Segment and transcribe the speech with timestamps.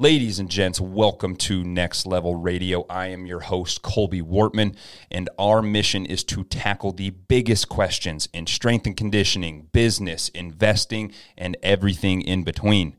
[0.00, 2.86] Ladies and gents, welcome to Next Level Radio.
[2.88, 4.76] I am your host, Colby Wortman,
[5.10, 11.12] and our mission is to tackle the biggest questions in strength and conditioning, business, investing,
[11.36, 12.94] and everything in between.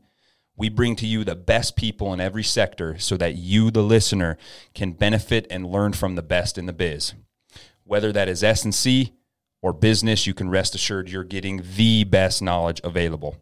[0.58, 4.36] We bring to you the best people in every sector so that you, the listener,
[4.74, 7.14] can benefit and learn from the best in the biz.
[7.82, 9.14] Whether that is S&C
[9.62, 13.38] or business, you can rest assured you're getting the best knowledge available.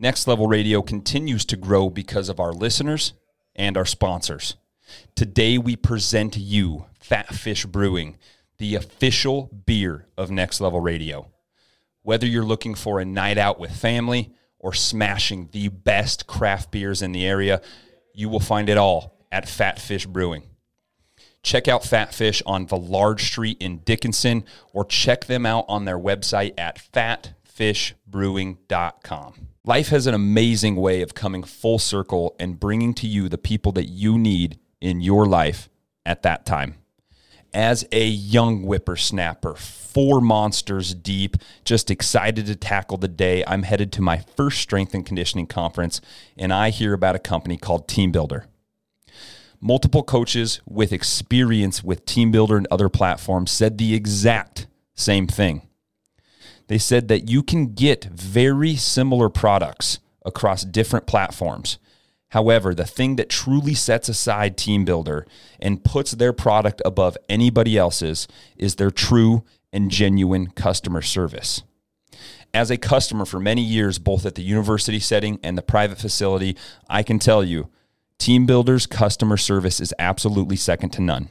[0.00, 3.12] Next Level Radio continues to grow because of our listeners
[3.54, 4.56] and our sponsors.
[5.14, 8.16] Today, we present to you Fat Fish Brewing,
[8.56, 11.28] the official beer of Next Level Radio.
[12.00, 17.02] Whether you're looking for a night out with family or smashing the best craft beers
[17.02, 17.60] in the area,
[18.14, 20.44] you will find it all at Fat Fish Brewing.
[21.42, 25.98] Check out Fat Fish on Villard Street in Dickinson or check them out on their
[25.98, 26.78] website at
[27.50, 29.48] fatfishbrewing.com.
[29.64, 33.72] Life has an amazing way of coming full circle and bringing to you the people
[33.72, 35.68] that you need in your life
[36.06, 36.76] at that time.
[37.52, 43.92] As a young whippersnapper, four monsters deep, just excited to tackle the day, I'm headed
[43.92, 46.00] to my first strength and conditioning conference,
[46.36, 48.44] and I hear about a company called TeamBuildr.
[49.60, 55.62] Multiple coaches with experience with TeamBuildr and other platforms said the exact same thing
[56.70, 61.78] they said that you can get very similar products across different platforms.
[62.28, 65.24] However, the thing that truly sets aside TeamBuildr
[65.58, 71.64] and puts their product above anybody else's is their true and genuine customer service.
[72.54, 76.56] As a customer for many years, both at the university setting and the private facility,
[76.88, 77.68] I can tell you
[78.20, 81.30] TeamBuildr's customer service is absolutely second to none.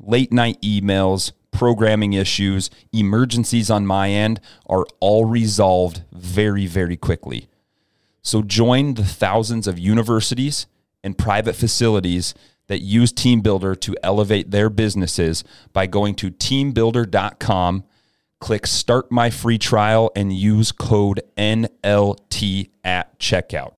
[0.00, 7.48] Late night emails, programming issues, emergencies on my end are all resolved very, very quickly.
[8.22, 10.66] So join the thousands of universities
[11.02, 12.34] and private facilities
[12.66, 15.42] that use TeamBuildr to elevate their businesses
[15.72, 17.84] by going to teambuildr.com,
[18.40, 23.74] click start my free trial, and use code NLT at checkout.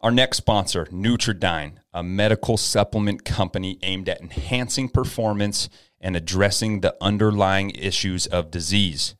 [0.00, 5.68] Our next sponsor, Nutridyne, a medical supplement company aimed at enhancing performance
[6.00, 9.14] and addressing the underlying issues of disease.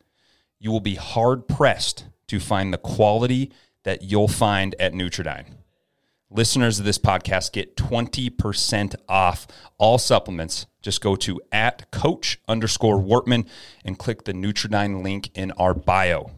[0.58, 3.52] You will be hard pressed to find the quality
[3.84, 5.46] that you'll find at Nutridyne.
[6.28, 9.46] Listeners of this podcast get 20% off
[9.78, 10.66] all supplements.
[10.82, 13.48] Just go to at coach underscore Wortman
[13.84, 16.32] and click the Nutridyne link in our bio.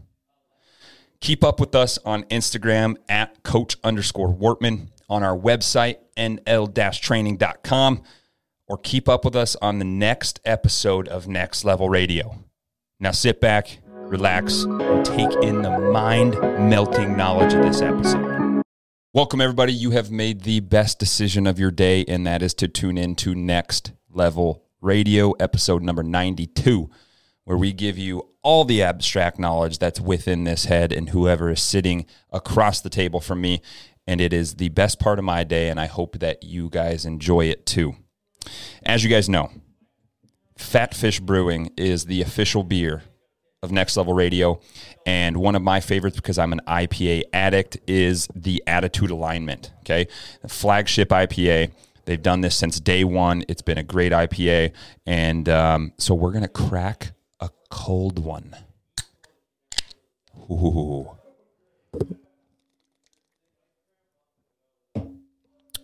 [1.20, 8.02] Keep up with us on Instagram at coach underscore Wortman, on our website, nl-training.com
[8.68, 12.44] or keep up with us on the next episode of Next Level Radio.
[13.00, 18.62] Now sit back, relax, and take in the mind melting knowledge of this episode.
[19.14, 19.72] Welcome, everybody.
[19.72, 23.14] You have made the best decision of your day, and that is to tune in
[23.16, 26.90] to Next Level Radio, episode number 92,
[27.44, 31.62] where we give you all the abstract knowledge that's within this head and whoever is
[31.62, 33.62] sitting across the table from me.
[34.06, 37.06] And it is the best part of my day, and I hope that you guys
[37.06, 37.96] enjoy it too.
[38.84, 39.50] As you guys know,
[40.58, 43.02] Fat Fish Brewing is the official beer
[43.62, 44.60] of Next Level Radio.
[45.06, 49.72] And one of my favorites, because I'm an IPA addict, is the Attitude Alignment.
[49.80, 50.08] Okay.
[50.46, 51.72] Flagship IPA.
[52.04, 53.44] They've done this since day one.
[53.48, 54.72] It's been a great IPA.
[55.06, 58.56] And um, so we're going to crack a cold one.
[60.50, 61.10] Ooh.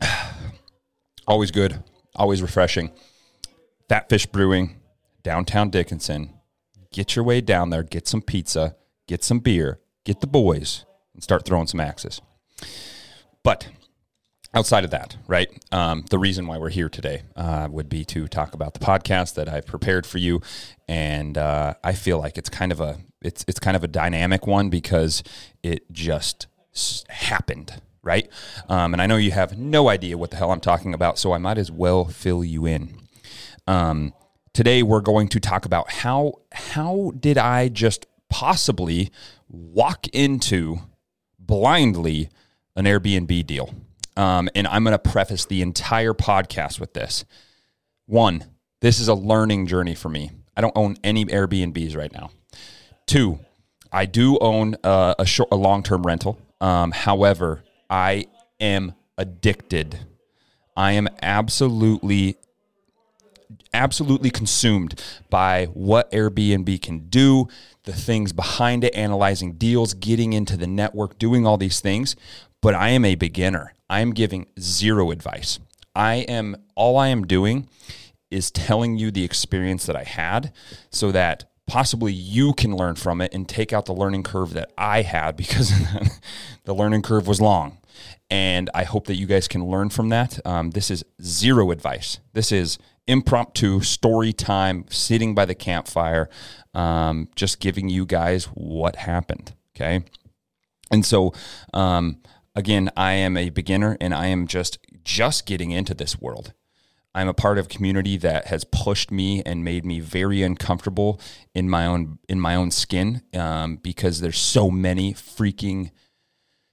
[1.27, 1.83] Always good
[2.17, 2.91] always refreshing.
[3.89, 4.81] Fat Fish Brewing,
[5.23, 6.31] downtown Dickinson.
[6.93, 8.77] Get your way down there, get some pizza,
[9.09, 12.21] get some beer, get the boys, and start throwing some axes.
[13.43, 13.69] But
[14.55, 18.29] outside of that, right, um, the reason why we're here today uh, would be to
[18.29, 20.41] talk about the podcast that I've prepared for you,
[20.89, 24.47] and uh, I feel like it's kind of a it's it's kind of a dynamic
[24.47, 25.23] one because
[25.63, 26.47] it just
[27.09, 28.29] happened right?
[28.69, 31.33] Um, and I know you have no idea what the hell I'm talking about, so
[31.33, 32.97] I might as well fill you in.
[33.67, 34.13] Um,
[34.53, 39.11] today we're going to talk about how how did I just possibly
[39.49, 40.79] walk into
[41.39, 42.29] blindly
[42.77, 43.75] an Airbnb deal?
[44.17, 47.25] Um, and I'm going to preface the entire podcast with this.
[48.07, 48.45] One,
[48.81, 50.31] this is a learning journey for me.
[50.57, 52.31] I don't own any Airbnbs right now.
[53.07, 53.41] Two,
[53.91, 56.39] I do own a, a, short, a long-term rental.
[56.61, 58.27] Um, however, I
[58.59, 60.01] am addicted.
[60.77, 62.39] I am absolutely
[63.73, 65.01] absolutely consumed
[65.31, 67.47] by what Airbnb can do,
[67.85, 72.17] the things behind it, analyzing deals, getting into the network, doing all these things.
[72.61, 73.75] But I am a beginner.
[73.89, 75.61] I am giving zero advice.
[75.95, 77.69] I am all I am doing
[78.29, 80.53] is telling you the experience that I had
[80.91, 84.73] so that possibly you can learn from it and take out the learning curve that
[84.77, 85.73] I had because
[86.65, 87.79] the learning curve was long.
[88.31, 90.45] And I hope that you guys can learn from that.
[90.47, 92.21] Um, this is zero advice.
[92.33, 96.29] This is impromptu story time, sitting by the campfire,
[96.75, 99.55] um, just giving you guys what happened.
[99.77, 100.05] Okay.
[100.91, 101.33] And so,
[101.73, 102.19] um,
[102.55, 106.53] again, I am a beginner and I am just just getting into this world.
[107.15, 111.21] I'm a part of a community that has pushed me and made me very uncomfortable
[111.55, 115.91] in my own in my own skin um, because there's so many freaking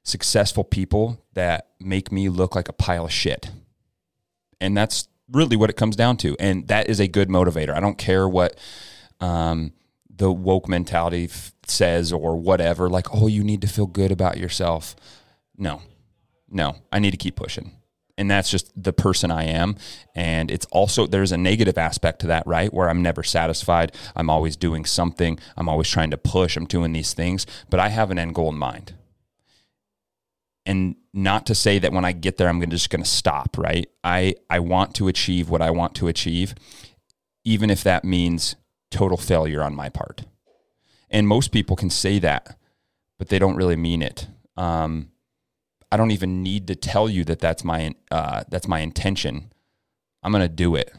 [0.03, 3.51] successful people that make me look like a pile of shit,
[4.59, 6.35] and that's really what it comes down to.
[6.39, 7.73] And that is a good motivator.
[7.73, 8.57] I don't care what
[9.19, 9.73] um,
[10.09, 12.89] the woke mentality f- says or whatever.
[12.89, 14.95] Like, oh, you need to feel good about yourself.
[15.57, 15.81] No,
[16.49, 17.71] no, I need to keep pushing
[18.21, 19.75] and that's just the person I am.
[20.13, 22.71] And it's also, there's a negative aspect to that, right?
[22.71, 23.95] Where I'm never satisfied.
[24.15, 25.39] I'm always doing something.
[25.57, 26.55] I'm always trying to push.
[26.55, 28.93] I'm doing these things, but I have an end goal in mind.
[30.65, 33.87] And not to say that when I get there, I'm just going to stop, right?
[34.03, 36.53] I, I want to achieve what I want to achieve,
[37.43, 38.55] even if that means
[38.91, 40.25] total failure on my part.
[41.09, 42.57] And most people can say that,
[43.17, 44.27] but they don't really mean it.
[44.55, 45.11] Um,
[45.91, 49.51] I don't even need to tell you that that's my uh, that's my intention.
[50.23, 50.93] I'm gonna do it,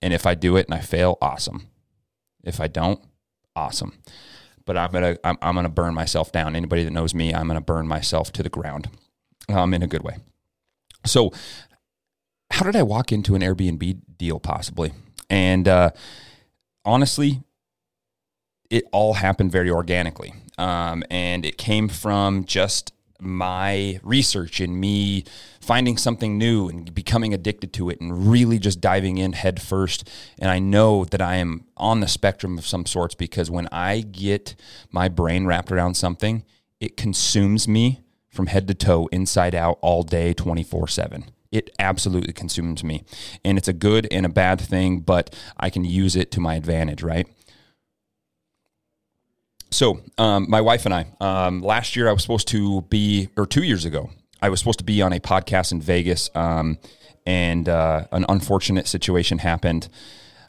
[0.00, 1.66] and if I do it and I fail, awesome.
[2.44, 3.00] If I don't,
[3.56, 3.98] awesome.
[4.66, 6.56] But I'm gonna I'm, I'm gonna burn myself down.
[6.56, 8.88] Anybody that knows me, I'm gonna burn myself to the ground,
[9.48, 10.16] um, in a good way.
[11.04, 11.32] So,
[12.50, 14.92] how did I walk into an Airbnb deal possibly?
[15.28, 15.90] And uh,
[16.84, 17.42] honestly,
[18.70, 20.32] it all happened very organically.
[20.56, 22.93] Um, and it came from just
[23.24, 25.24] my research and me
[25.60, 30.08] finding something new and becoming addicted to it and really just diving in head first.
[30.38, 34.00] And I know that I am on the spectrum of some sorts because when I
[34.00, 34.54] get
[34.90, 36.44] my brain wrapped around something,
[36.80, 38.00] it consumes me
[38.30, 43.04] from head to toe, inside out, all day, 24 7 it absolutely consumes me.
[43.44, 46.56] And it's a good and a bad thing, but I can use it to my
[46.56, 47.28] advantage, right?
[49.70, 53.46] So, um, my wife and I, um, last year I was supposed to be, or
[53.46, 56.78] two years ago, I was supposed to be on a podcast in Vegas, um,
[57.26, 59.88] and uh, an unfortunate situation happened.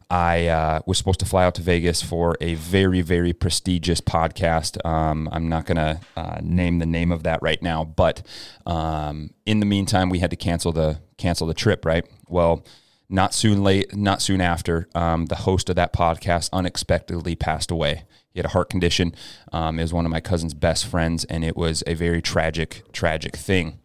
[0.10, 4.84] I uh, was supposed to fly out to Vegas for a very, very prestigious podcast.
[4.86, 8.22] Um, I'm not going to uh, name the name of that right now, but
[8.68, 11.86] um, in the meantime, we had to cancel the cancel the trip.
[11.86, 12.06] Right.
[12.28, 12.64] Well,
[13.10, 18.04] not soon late, not soon after, um, the host of that podcast unexpectedly passed away.
[18.36, 19.16] He had a heart condition.
[19.54, 22.84] Um, it was one of my cousin's best friends, and it was a very tragic,
[22.92, 23.80] tragic thing.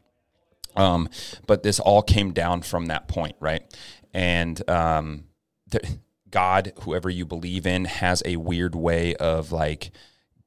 [0.74, 1.08] Um,
[1.46, 3.62] but this all came down from that point, right?
[4.12, 5.26] And um,
[5.68, 5.98] the,
[6.30, 9.92] God, whoever you believe in, has a weird way of like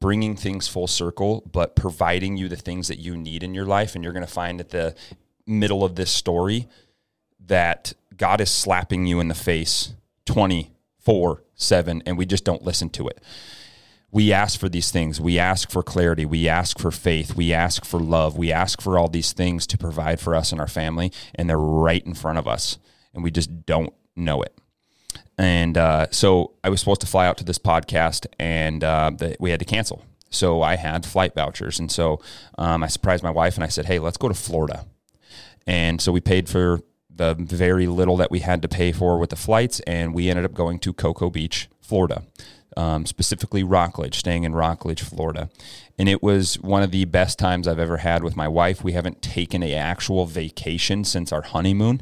[0.02, 3.96] bringing things full circle, but providing you the things that you need in your life.
[3.96, 4.96] And you're going to find at the
[5.48, 6.68] middle of this story
[7.40, 9.94] that God is slapping you in the face
[10.26, 13.24] 24 7, and we just don't listen to it
[14.13, 15.19] we ask for these things.
[15.19, 16.24] We ask for clarity.
[16.24, 17.36] We ask for faith.
[17.36, 18.38] We ask for love.
[18.38, 21.58] We ask for all these things to provide for us and our family, and they're
[21.58, 22.77] right in front of us,
[23.13, 24.55] and we just don't know it.
[25.36, 29.36] And uh, so I was supposed to fly out to this podcast, and uh, the,
[29.39, 30.05] we had to cancel.
[30.29, 32.22] So I had flight vouchers, and so
[32.60, 34.86] um, I surprised my wife, and I said, "Hey, let's go to Florida."
[35.65, 36.82] And so we paid for
[37.15, 40.46] the very little that we had to pay for with the flights, and we ended
[40.46, 42.24] up going to Cocoa Beach, Florida
[42.77, 45.50] um, specifically Rockledge, staying in Rockledge, Florida.
[45.98, 48.84] And it was one of the best times I've ever had with my wife.
[48.84, 52.01] We haven't taken a actual vacation since our honeymoon.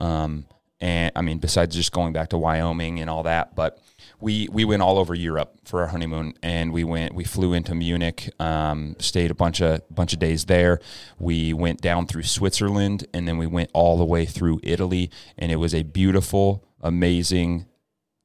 [0.00, 0.46] Um,
[0.80, 3.82] and I mean, besides just going back to Wyoming and all that, but
[4.20, 7.74] we we went all over Europe for our honeymoon, and we went we flew into
[7.74, 10.80] Munich, um, stayed a bunch of bunch of days there.
[11.18, 15.52] We went down through Switzerland, and then we went all the way through Italy, and
[15.52, 17.66] it was a beautiful, amazing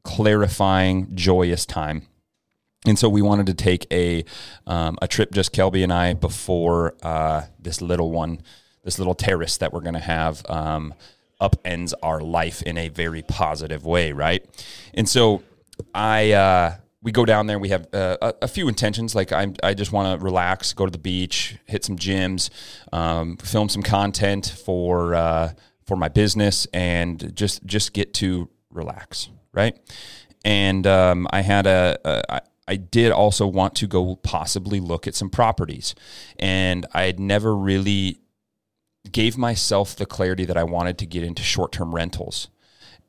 [0.03, 2.07] clarifying, joyous time.
[2.85, 4.25] And so we wanted to take a
[4.65, 8.41] um, a trip, just Kelby and I, before uh, this little one,
[8.83, 10.93] this little terrace that we're going to have um,
[11.39, 14.43] upends our life in a very positive way, right?
[14.93, 15.43] And so
[15.93, 17.59] I uh, we go down there.
[17.59, 19.15] We have uh, a, a, few intentions.
[19.15, 22.49] Like I, I just want to relax, go to the beach, hit some gyms,
[22.91, 25.53] um, film some content for uh,
[25.85, 29.77] for my business, and just just get to relax right?
[30.43, 35.07] And um, I had a, a I, I did also want to go possibly look
[35.07, 35.93] at some properties,
[36.39, 38.19] and I had never really
[39.11, 42.49] gave myself the clarity that I wanted to get into short term rentals.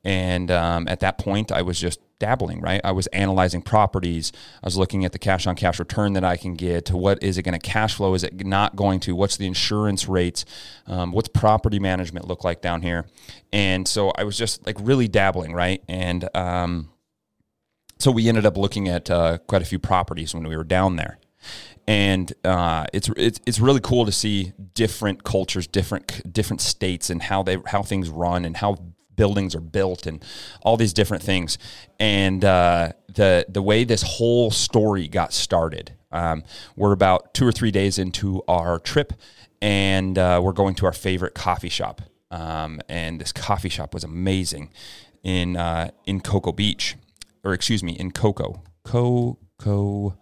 [0.03, 2.81] And um, at that point, I was just dabbling, right?
[2.83, 4.31] I was analyzing properties.
[4.61, 6.85] I was looking at the cash on cash return that I can get.
[6.85, 8.13] To what is it going to cash flow?
[8.13, 9.15] Is it not going to?
[9.15, 10.45] What's the insurance rates?
[10.87, 13.05] Um, what's property management look like down here?
[13.51, 15.81] And so I was just like really dabbling, right?
[15.87, 16.89] And um,
[17.99, 20.97] so we ended up looking at uh, quite a few properties when we were down
[20.97, 21.19] there
[21.87, 27.23] and uh, it's it's it's really cool to see different cultures, different different states, and
[27.23, 28.77] how they how things run and how
[29.15, 30.23] buildings are built and
[30.61, 31.57] all these different things.
[31.99, 36.43] And uh, the the way this whole story got started, um,
[36.75, 39.13] we're about two or three days into our trip,
[39.61, 42.01] and uh, we're going to our favorite coffee shop.
[42.31, 44.71] Um, and this coffee shop was amazing
[45.23, 46.95] in uh, in Cocoa Beach,
[47.43, 50.17] or excuse me, in Cocoa, Cocoa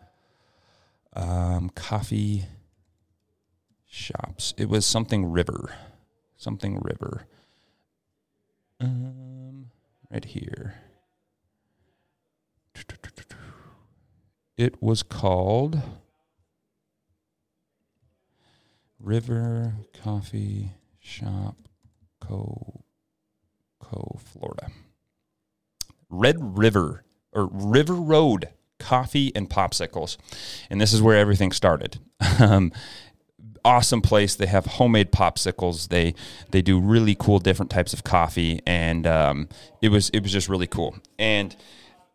[1.14, 2.46] um, coffee
[3.88, 4.54] shops.
[4.58, 5.74] It was something River,
[6.38, 7.26] something River.
[8.82, 9.68] Um,
[10.12, 10.76] right here.
[14.58, 15.82] It was called
[19.00, 19.74] River
[20.04, 21.56] Coffee Shop
[22.20, 22.84] Co.
[23.80, 24.20] Co.
[24.24, 24.68] Florida.
[26.10, 30.18] Red River or River Road Coffee and Popsicles,
[30.70, 32.00] and this is where everything started.
[32.40, 32.72] Um,
[33.64, 34.36] awesome place.
[34.36, 35.90] They have homemade popsicles.
[35.90, 36.16] They
[36.52, 39.50] they do really cool different types of coffee, and um,
[39.82, 40.98] it was it was just really cool.
[41.20, 41.56] And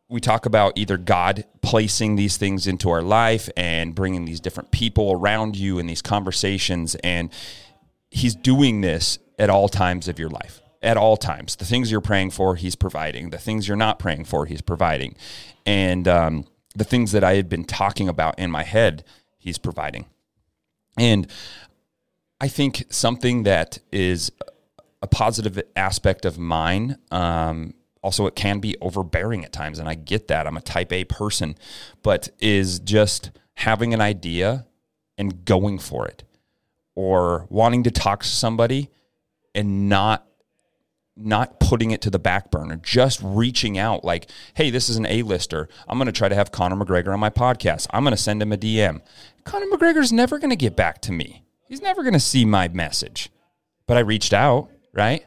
[0.09, 4.71] we talk about either God placing these things into our life and bringing these different
[4.71, 7.31] people around you in these conversations, and
[8.11, 10.61] He's doing this at all times of your life.
[10.83, 13.31] At all times, the things you're praying for, He's providing.
[13.31, 15.17] The things you're not praying for, He's providing.
[15.65, 19.03] And um, the things that I had been talking about in my head,
[19.38, 20.07] He's providing.
[20.99, 21.26] And
[22.41, 24.31] I think something that is
[25.03, 29.95] a positive aspect of mine, um, also it can be overbearing at times, and I
[29.95, 30.47] get that.
[30.47, 31.57] I'm a type A person,
[32.03, 34.67] but is just having an idea
[35.19, 36.25] and going for it,
[36.95, 38.91] or wanting to talk to somebody
[39.55, 40.26] and not
[41.19, 45.07] not putting it to the back burner, just reaching out like, hey, this is an
[45.07, 45.67] A-lister.
[45.88, 47.87] I'm going to try to have Conor McGregor on my podcast.
[47.91, 49.00] I'm going to send him a DM.
[49.47, 51.45] Conor McGregor's never going to get back to me.
[51.69, 53.31] He's never going to see my message.
[53.87, 55.25] But I reached out, right?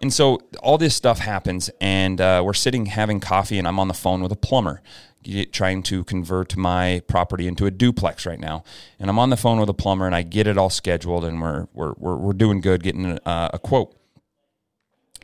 [0.00, 3.86] And so all this stuff happens, and uh, we're sitting having coffee, and I'm on
[3.86, 4.82] the phone with a plumber
[5.52, 8.64] trying to convert my property into a duplex right now.
[8.98, 11.40] And I'm on the phone with a plumber, and I get it all scheduled, and
[11.40, 13.96] we're, we're, we're, we're doing good getting a, a quote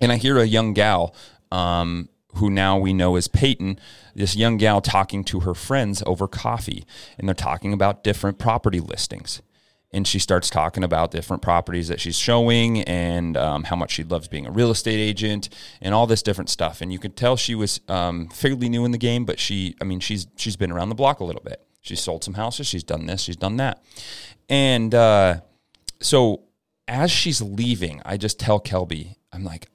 [0.00, 1.14] and I hear a young gal
[1.50, 3.78] um, who now we know is Peyton,
[4.14, 6.84] this young gal talking to her friends over coffee,
[7.18, 9.42] and they're talking about different property listings.
[9.90, 14.04] And she starts talking about different properties that she's showing and um, how much she
[14.04, 15.48] loves being a real estate agent
[15.80, 16.82] and all this different stuff.
[16.82, 19.84] And you could tell she was um, fairly new in the game, but she, I
[19.84, 21.64] mean, she's she's been around the block a little bit.
[21.80, 22.66] She's sold some houses.
[22.66, 23.22] She's done this.
[23.22, 23.82] She's done that.
[24.50, 25.40] And uh,
[26.00, 26.42] so
[26.86, 29.70] as she's leaving, I just tell Kelby, I'm like,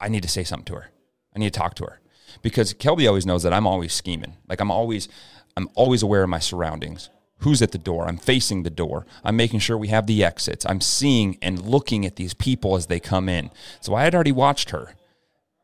[0.00, 0.90] I need to say something to her.
[1.34, 2.00] I need to talk to her
[2.42, 4.36] because Kelby always knows that I'm always scheming.
[4.48, 5.08] Like I'm always,
[5.56, 7.10] I'm always aware of my surroundings.
[7.38, 8.06] Who's at the door?
[8.06, 9.06] I'm facing the door.
[9.22, 10.64] I'm making sure we have the exits.
[10.66, 13.50] I'm seeing and looking at these people as they come in.
[13.80, 14.94] So I had already watched her.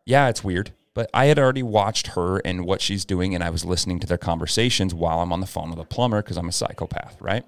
[0.05, 3.51] Yeah, it's weird, but I had already watched her and what she's doing, and I
[3.51, 6.49] was listening to their conversations while I'm on the phone with a plumber because I'm
[6.49, 7.45] a psychopath, right?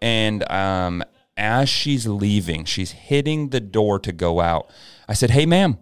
[0.00, 1.02] And um,
[1.36, 4.70] as she's leaving, she's hitting the door to go out.
[5.08, 5.78] I said, "Hey, ma'am."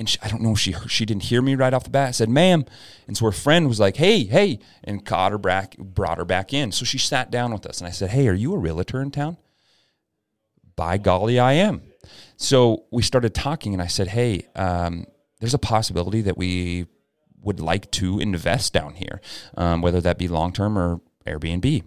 [0.00, 2.08] And she, I don't know, she she didn't hear me right off the bat.
[2.08, 2.64] I said, "Ma'am,"
[3.06, 6.54] and so her friend was like, "Hey, hey," and caught her back, brought her back
[6.54, 6.72] in.
[6.72, 9.10] So she sat down with us, and I said, "Hey, are you a realtor in
[9.10, 9.36] town?"
[10.74, 11.82] By golly, I am.
[12.38, 15.04] So we started talking, and I said, "Hey, um,
[15.38, 16.86] there's a possibility that we
[17.42, 19.20] would like to invest down here,
[19.56, 21.84] um, whether that be long term or Airbnb."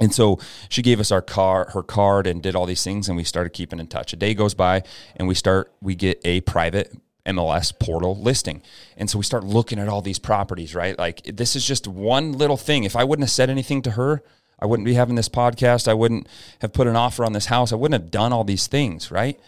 [0.00, 3.16] And so she gave us our car, her card, and did all these things, and
[3.16, 4.12] we started keeping in touch.
[4.12, 4.82] A day goes by,
[5.14, 6.92] and we start, we get a private
[7.26, 8.62] MLS portal listing.
[8.96, 10.98] And so we start looking at all these properties, right?
[10.98, 12.84] Like this is just one little thing.
[12.84, 14.22] If I wouldn't have said anything to her,
[14.58, 15.88] I wouldn't be having this podcast.
[15.88, 16.28] I wouldn't
[16.60, 17.72] have put an offer on this house.
[17.72, 19.38] I wouldn't have done all these things, right?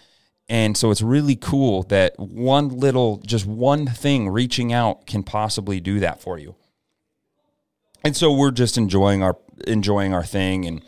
[0.49, 5.81] And so it's really cool that one little, just one thing reaching out can possibly
[5.81, 6.57] do that for you.
[8.04, 10.83] And so we're just enjoying our enjoying our thing and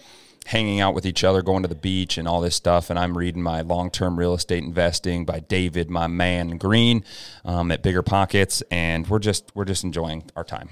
[0.47, 2.91] hanging out with each other, going to the beach and all this stuff.
[2.91, 7.05] And I'm reading my long term real estate investing by David, my man Greene,
[7.45, 10.71] um, at Bigger Pockets, and we're just we're just enjoying our time.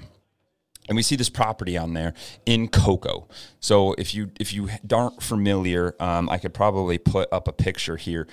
[0.87, 2.13] And we see this property on there
[2.45, 3.27] in Cocoa.
[3.59, 7.97] So if you if you aren't familiar, um, I could probably put up a picture
[7.97, 8.27] here.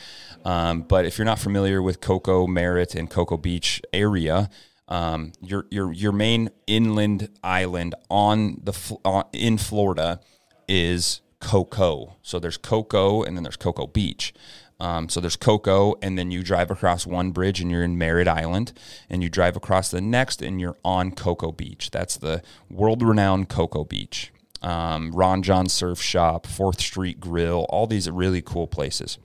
[0.44, 4.50] Um, but if you're not familiar with Cocoa Merritt and Cocoa Beach area,
[4.88, 10.20] um, your your your main inland island on the uh, in Florida
[10.68, 12.16] is Cocoa.
[12.22, 14.32] So there's Cocoa and then there's Cocoa Beach.
[14.80, 18.26] Um, so there's Cocoa, and then you drive across one bridge and you're in Merritt
[18.26, 18.72] Island,
[19.08, 21.92] and you drive across the next and you're on Cocoa Beach.
[21.92, 24.32] That's the world renowned Cocoa Beach.
[24.60, 29.18] Um, Ron Jon Surf Shop, Fourth Street Grill, all these really cool places.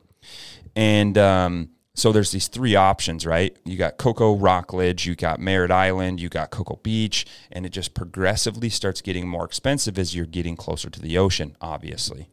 [0.76, 3.58] And um, so there's these three options, right?
[3.66, 7.96] You got Cocoa Rockledge, you got Merritt Island, you got Cocoa Beach, and it just
[7.96, 12.30] progressively starts getting more expensive as you're getting closer to the ocean, obviously.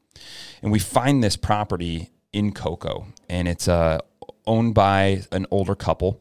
[0.60, 4.00] And we find this property in Cocoa, and it's uh,
[4.46, 6.20] owned by an older couple,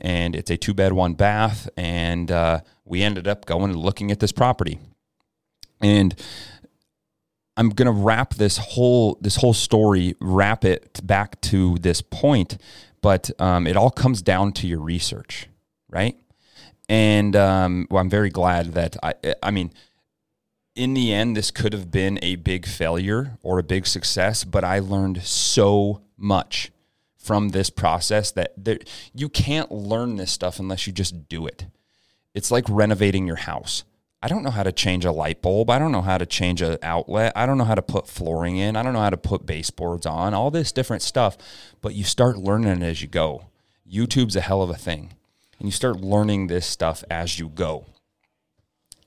[0.00, 1.68] and it's a two bed, one bath.
[1.76, 4.78] And uh, we ended up going and looking at this property.
[5.80, 6.14] And
[7.56, 12.58] I'm gonna wrap this whole this whole story, wrap it back to this point,
[13.00, 15.48] but um, it all comes down to your research,
[15.88, 16.16] right?
[16.88, 19.72] And um, well, I'm very glad that I, I mean,
[20.74, 24.64] in the end, this could have been a big failure or a big success, but
[24.64, 26.72] I learned so much
[27.16, 28.78] from this process that there,
[29.14, 31.66] you can't learn this stuff unless you just do it.
[32.34, 33.84] It's like renovating your house.
[34.24, 35.68] I don't know how to change a light bulb.
[35.68, 37.34] I don't know how to change an outlet.
[37.36, 38.74] I don't know how to put flooring in.
[38.74, 41.36] I don't know how to put baseboards on, all this different stuff.
[41.82, 43.48] But you start learning as you go.
[43.86, 45.12] YouTube's a hell of a thing.
[45.58, 47.84] And you start learning this stuff as you go.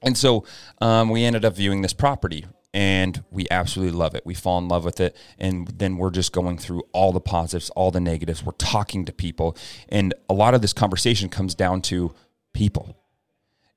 [0.03, 0.45] And so
[0.81, 4.23] um, we ended up viewing this property and we absolutely love it.
[4.23, 5.17] We fall in love with it.
[5.39, 8.43] And then we're just going through all the positives, all the negatives.
[8.43, 9.57] We're talking to people.
[9.89, 12.13] And a lot of this conversation comes down to
[12.53, 12.95] people.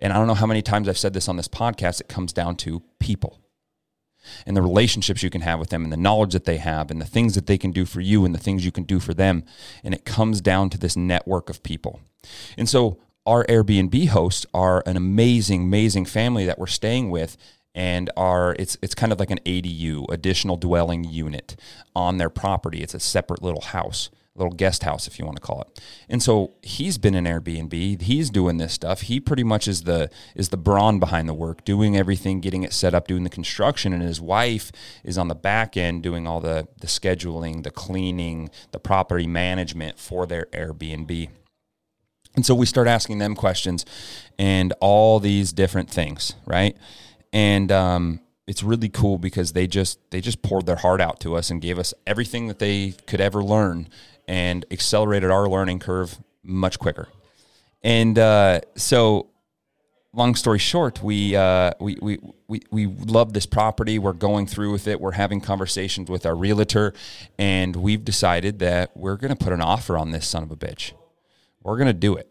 [0.00, 2.32] And I don't know how many times I've said this on this podcast, it comes
[2.32, 3.38] down to people
[4.46, 7.00] and the relationships you can have with them and the knowledge that they have and
[7.00, 9.14] the things that they can do for you and the things you can do for
[9.14, 9.44] them.
[9.82, 12.00] And it comes down to this network of people.
[12.56, 17.36] And so our Airbnb hosts are an amazing, amazing family that we're staying with
[17.74, 21.56] and are it's it's kind of like an ADU, additional dwelling unit
[21.94, 22.82] on their property.
[22.82, 25.80] It's a separate little house, little guest house if you want to call it.
[26.08, 29.02] And so he's been in Airbnb, he's doing this stuff.
[29.02, 32.72] He pretty much is the is the brawn behind the work, doing everything, getting it
[32.72, 34.70] set up, doing the construction and his wife
[35.04, 39.98] is on the back end doing all the the scheduling, the cleaning, the property management
[39.98, 41.28] for their Airbnb.
[42.36, 43.84] And so we start asking them questions
[44.38, 46.76] and all these different things, right?
[47.32, 51.36] And um, it's really cool because they just they just poured their heart out to
[51.36, 53.88] us and gave us everything that they could ever learn
[54.26, 57.08] and accelerated our learning curve much quicker.
[57.82, 59.28] And uh, so,
[60.12, 63.98] long story short, we, uh, we we we we love this property.
[63.98, 65.00] We're going through with it.
[65.00, 66.92] We're having conversations with our realtor,
[67.38, 70.56] and we've decided that we're going to put an offer on this son of a
[70.56, 70.92] bitch
[71.62, 72.30] we're going to do it.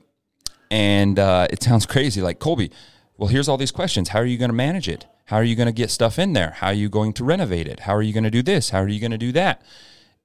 [0.72, 2.72] And uh, it sounds crazy like, Colby,
[3.18, 4.10] well, here's all these questions.
[4.10, 5.06] How are you going to manage it?
[5.30, 6.56] How are you going to get stuff in there?
[6.58, 7.82] How are you going to renovate it?
[7.82, 8.72] How are you going to do this?
[8.72, 9.62] How are you going to do that?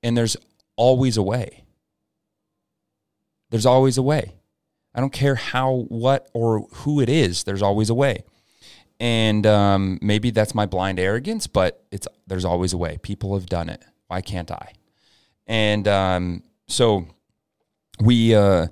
[0.02, 0.34] And there's
[0.76, 1.64] always a way.
[3.50, 4.36] There's always a way.
[4.94, 7.44] I don't care how, what, or who it is.
[7.44, 8.24] There's always a way.
[8.98, 12.96] And um, maybe that's my blind arrogance, but it's there's always a way.
[13.02, 13.84] People have done it.
[14.06, 14.72] Why can't I?
[15.46, 17.06] And um, so
[18.00, 18.68] we uh,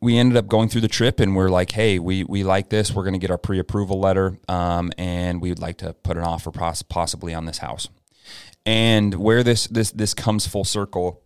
[0.00, 2.92] we ended up going through the trip and we're like, hey, we, we like this.
[2.92, 6.16] We're going to get our pre approval letter um, and we would like to put
[6.16, 7.88] an offer poss- possibly on this house.
[8.64, 11.22] And where this, this, this comes full circle,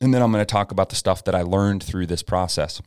[0.00, 2.82] and then I'm going to talk about the stuff that I learned through this process.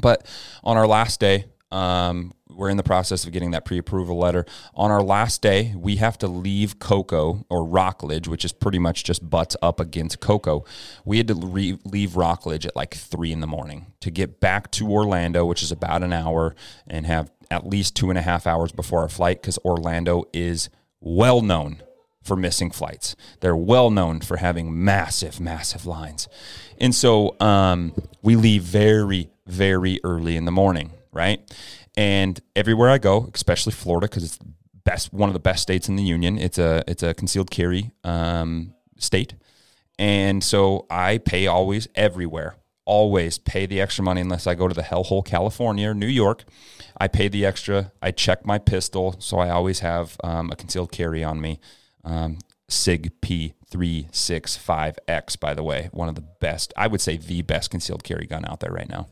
[0.00, 0.26] But
[0.62, 4.46] on our last day, um, we're in the process of getting that pre-approval letter.
[4.74, 9.04] On our last day, we have to leave Cocoa or Rockledge, which is pretty much
[9.04, 10.64] just butts up against Cocoa.
[11.04, 14.70] We had to re- leave Rockledge at like three in the morning to get back
[14.72, 16.54] to Orlando, which is about an hour,
[16.86, 20.70] and have at least two and a half hours before our flight because Orlando is
[21.00, 21.82] well known
[22.22, 23.14] for missing flights.
[23.40, 26.28] They're well known for having massive, massive lines.
[26.78, 31.40] And so um, we leave very, very early in the morning right?
[31.96, 34.38] And everywhere I go, especially Florida, because it's
[34.84, 36.38] best one of the best states in the union.
[36.38, 39.34] It's a it's a concealed carry um, state,
[39.98, 42.54] and so I pay always everywhere.
[42.84, 46.44] Always pay the extra money unless I go to the hellhole, California or New York.
[46.98, 47.92] I pay the extra.
[48.00, 51.60] I check my pistol, so I always have um, a concealed carry on me.
[52.02, 57.70] Um, SIG P365X, by the way, one of the best, I would say the best
[57.70, 59.08] concealed carry gun out there right now.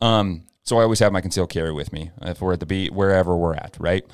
[0.00, 2.92] Um, so I always have my concealed carry with me if we're at the beat,
[2.92, 4.04] wherever we're at, right?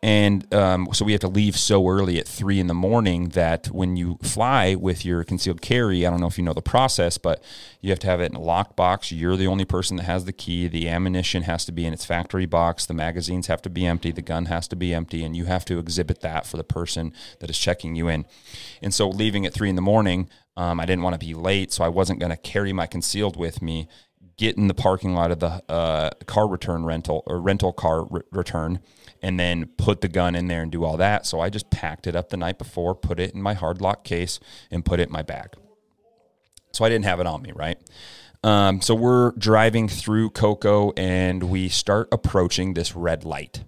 [0.00, 3.66] And um, so we have to leave so early at three in the morning that
[3.66, 7.18] when you fly with your concealed carry, I don't know if you know the process,
[7.18, 7.42] but
[7.80, 9.10] you have to have it in a locked box.
[9.10, 10.68] You're the only person that has the key.
[10.68, 12.86] The ammunition has to be in its factory box.
[12.86, 14.12] The magazines have to be empty.
[14.12, 15.24] The gun has to be empty.
[15.24, 18.24] And you have to exhibit that for the person that is checking you in.
[18.80, 21.72] And so leaving at three in the morning, um, I didn't want to be late,
[21.72, 23.88] so I wasn't going to carry my concealed with me
[24.38, 28.22] get in the parking lot of the uh, car return rental or rental car re-
[28.30, 28.80] return
[29.20, 31.26] and then put the gun in there and do all that.
[31.26, 34.04] So I just packed it up the night before, put it in my hard lock
[34.04, 34.38] case,
[34.70, 35.50] and put it in my bag.
[36.72, 37.78] So I didn't have it on me, right?
[38.44, 43.64] Um, so we're driving through Cocoa and we start approaching this red light.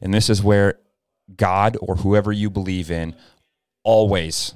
[0.00, 0.78] And this is where
[1.36, 3.16] God or whoever you believe in
[3.82, 4.54] always,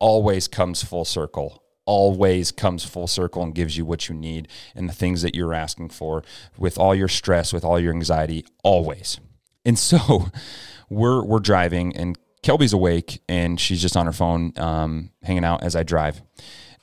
[0.00, 4.86] always comes full circle always comes full circle and gives you what you need and
[4.86, 6.22] the things that you're asking for
[6.58, 9.18] with all your stress, with all your anxiety, always.
[9.64, 10.26] And so
[10.90, 15.64] we're we're driving and Kelby's awake and she's just on her phone, um, hanging out
[15.64, 16.20] as I drive.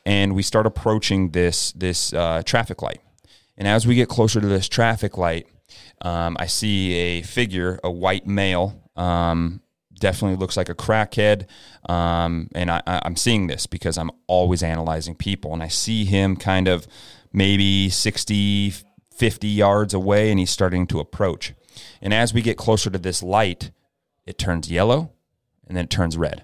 [0.07, 3.01] And we start approaching this this uh, traffic light.
[3.57, 5.47] And as we get closer to this traffic light,
[6.01, 9.61] um, I see a figure, a white male, um,
[9.99, 11.47] definitely looks like a crackhead.
[11.89, 15.53] Um, and I, I'm seeing this because I'm always analyzing people.
[15.53, 16.87] And I see him kind of
[17.31, 18.73] maybe 60,
[19.13, 21.53] 50 yards away, and he's starting to approach.
[22.01, 23.71] And as we get closer to this light,
[24.25, 25.11] it turns yellow
[25.67, 26.43] and then it turns red.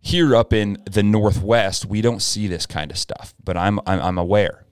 [0.00, 4.00] Here up in the Northwest, we don't see this kind of stuff, but I'm, I'm,
[4.00, 4.66] I'm aware.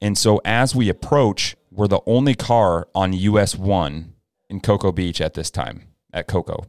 [0.00, 4.12] And so as we approach, we're the only car on US 1
[4.50, 6.64] in Cocoa Beach at this time, at Cocoa.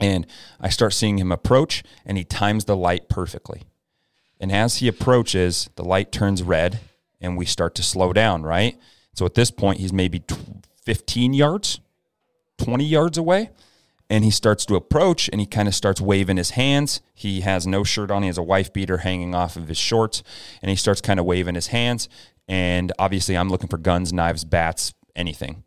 [0.00, 0.26] And
[0.60, 3.62] I start seeing him approach, and he times the light perfectly.
[4.40, 6.80] And as he approaches, the light turns red,
[7.20, 8.78] and we start to slow down, right?
[9.14, 10.22] So at this point, he's maybe
[10.84, 11.80] 15 yards,
[12.58, 13.50] 20 yards away.
[14.10, 17.02] And he starts to approach and he kind of starts waving his hands.
[17.14, 18.22] He has no shirt on.
[18.22, 20.22] He has a wife beater hanging off of his shorts.
[20.62, 22.08] And he starts kind of waving his hands.
[22.48, 25.62] And obviously, I'm looking for guns, knives, bats, anything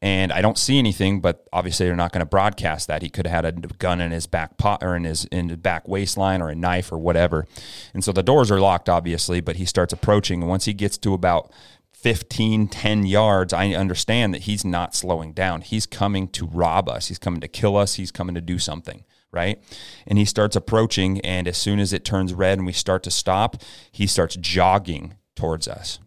[0.00, 1.20] and I don't see anything.
[1.20, 3.02] But obviously, they're not going to broadcast that.
[3.02, 5.58] He could have had a gun in his back pot or in his in his
[5.58, 7.46] back waistline or a knife or whatever.
[7.92, 9.40] And so the doors are locked, obviously.
[9.40, 11.52] But he starts approaching, and once he gets to about
[11.92, 15.62] 15, 10 yards, I understand that he's not slowing down.
[15.62, 17.08] He's coming to rob us.
[17.08, 17.94] He's coming to kill us.
[17.94, 19.60] He's coming to do something, right?
[20.06, 23.10] And he starts approaching, and as soon as it turns red and we start to
[23.10, 23.56] stop,
[23.90, 25.98] he starts jogging towards us.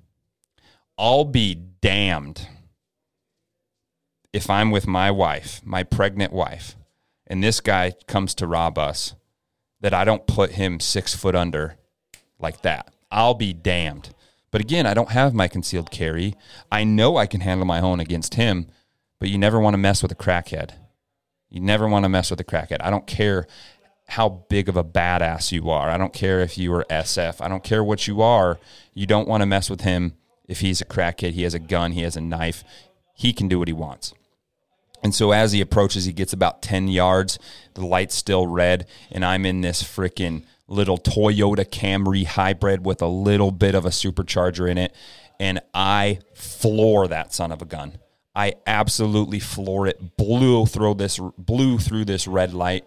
[0.97, 2.47] I'll be damned
[4.33, 6.75] if I'm with my wife, my pregnant wife,
[7.27, 9.15] and this guy comes to rob us,
[9.81, 11.77] that I don't put him six foot under
[12.39, 12.93] like that.
[13.11, 14.13] I'll be damned.
[14.51, 16.35] But again, I don't have my concealed carry.
[16.71, 18.67] I know I can handle my own against him,
[19.19, 20.71] but you never want to mess with a crackhead.
[21.49, 22.77] You never want to mess with a crackhead.
[22.81, 23.47] I don't care
[24.09, 25.89] how big of a badass you are.
[25.89, 27.39] I don't care if you are SF.
[27.39, 28.59] I don't care what you are.
[28.93, 30.13] You don't want to mess with him
[30.47, 31.31] if he's a crackhead.
[31.31, 32.63] He has a gun, he has a knife.
[33.15, 34.13] He can do what he wants.
[35.03, 37.39] And so as he approaches, he gets about 10 yards.
[37.73, 43.07] The light's still red, and I'm in this freaking little Toyota Camry hybrid with a
[43.07, 44.95] little bit of a supercharger in it.
[45.39, 47.97] And I floor that son of a gun.
[48.35, 52.85] I absolutely floor it, blew through this, blew through this red light.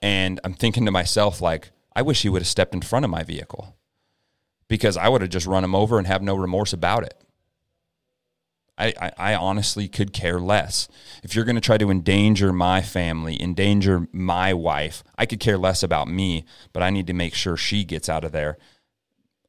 [0.00, 3.10] And I'm thinking to myself, like, I wish he would have stepped in front of
[3.10, 3.76] my vehicle
[4.68, 7.14] because I would have just run him over and have no remorse about it.
[8.78, 10.88] I, I, I honestly could care less.
[11.22, 15.58] If you're going to try to endanger my family, endanger my wife, I could care
[15.58, 18.56] less about me, but I need to make sure she gets out of there.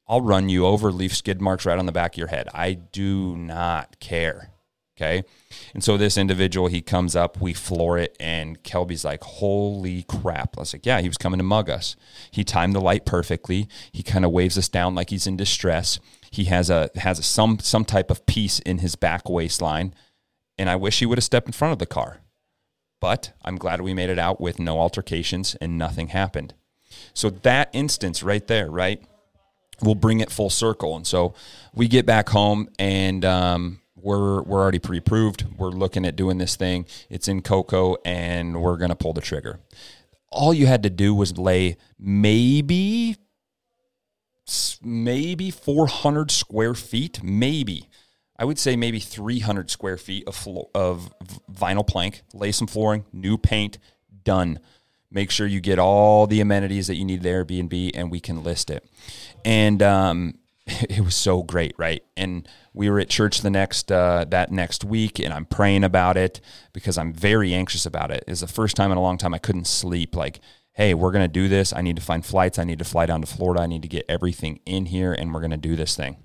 [0.08, 2.48] I'll run you over, leave skid marks right on the back of your head.
[2.54, 4.50] I do not care.
[4.98, 5.24] Okay.
[5.74, 10.58] And so this individual, he comes up, we floor it, and Kelby's like, holy crap.
[10.58, 11.96] I was like, yeah, he was coming to mug us.
[12.32, 13.70] He timed the light perfectly.
[13.94, 16.00] He kind of waves us down like he's in distress.
[16.32, 19.94] He has a has a, some some type of piece in his back waistline,
[20.58, 22.20] and I wish he would have stepped in front of the car.
[23.00, 26.54] But I'm glad we made it out with no altercations and nothing happened.
[27.14, 29.02] So that instance right there, right,
[29.82, 30.96] we'll bring it full circle.
[30.96, 31.34] And so
[31.74, 35.46] we get back home and um, we're we're already pre-approved.
[35.58, 36.86] We're looking at doing this thing.
[37.10, 39.60] It's in Cocoa, and we're gonna pull the trigger.
[40.32, 43.18] All you had to do was lay maybe
[44.84, 47.90] maybe 400 square feet, maybe.
[48.38, 51.14] I would say maybe 300 square feet of, of
[51.52, 53.78] vinyl plank, lay some flooring, new paint,
[54.24, 54.60] done.
[55.12, 58.44] Make sure you get all the amenities that you need at Airbnb, and we can
[58.44, 58.88] list it.
[59.44, 60.36] And um,
[60.68, 62.04] it was so great, right?
[62.16, 66.16] And we were at church the next uh, that next week, and I'm praying about
[66.16, 66.40] it
[66.74, 68.24] because I'm very anxious about it.
[68.28, 70.16] It's the first time in a long time I couldn't sleep.
[70.16, 70.40] Like,
[70.80, 71.74] hey, we're gonna do this.
[71.74, 72.58] I need to find flights.
[72.58, 73.62] I need to fly down to Florida.
[73.62, 76.18] I need to get everything in here, and we're gonna do this thing.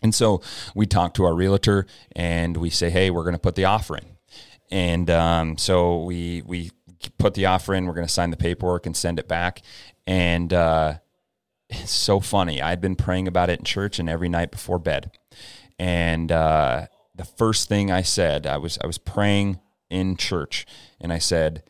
[0.00, 0.42] And so
[0.74, 4.04] we talk to our realtor, and we say, hey, we're gonna put the offer in.
[4.70, 6.70] And um, so we we
[7.18, 7.86] put the offer in.
[7.86, 9.62] We're going to sign the paperwork and send it back.
[10.06, 10.94] And uh,
[11.68, 12.62] it's so funny.
[12.62, 15.12] I'd been praying about it in church and every night before bed.
[15.78, 19.60] And uh, the first thing I said, I was I was praying
[19.90, 20.66] in church,
[21.00, 21.62] and I said,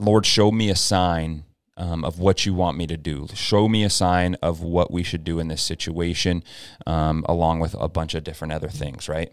[0.00, 1.44] "Lord, show me a sign
[1.76, 3.26] um, of what you want me to do.
[3.34, 6.44] Show me a sign of what we should do in this situation,
[6.86, 9.32] um, along with a bunch of different other things, right?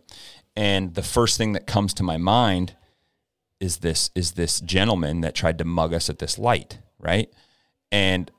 [0.55, 2.75] And the first thing that comes to my mind
[3.59, 7.31] is this is this gentleman that tried to mug us at this light, right?
[7.91, 8.31] And